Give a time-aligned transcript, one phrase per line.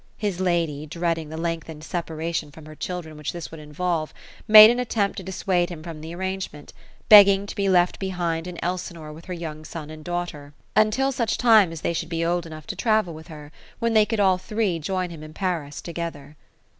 [0.17, 4.15] His lady, dreading the lengthened separation from her ehildren which this would involve,
[4.47, 6.73] made an attempt to dissuade him from the arrangement,
[7.07, 11.11] begging to be left be hind in Elsinore with her young son and daughter, until
[11.11, 12.11] such time as THE ROSE OF ELSIKORB.
[12.13, 14.79] 101 they should ho old enough to travel with her; when they could all three
[14.79, 16.35] join him in Paris together.